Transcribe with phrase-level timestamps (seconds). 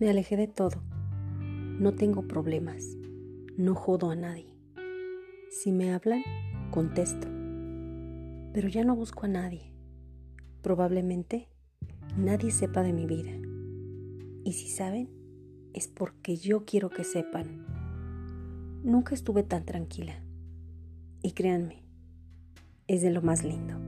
[0.00, 0.80] Me alejé de todo.
[1.40, 2.96] No tengo problemas.
[3.56, 4.54] No jodo a nadie.
[5.50, 6.22] Si me hablan,
[6.70, 7.26] contesto.
[8.52, 9.72] Pero ya no busco a nadie.
[10.62, 11.48] Probablemente
[12.16, 13.32] nadie sepa de mi vida.
[14.44, 15.10] Y si saben,
[15.74, 17.66] es porque yo quiero que sepan.
[18.84, 20.22] Nunca estuve tan tranquila.
[21.22, 21.82] Y créanme,
[22.86, 23.87] es de lo más lindo.